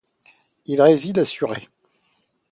[0.65, 1.67] Il réside à Surrey.